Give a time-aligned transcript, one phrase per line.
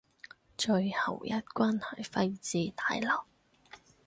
[0.57, 3.23] 最後一關喺廢置大樓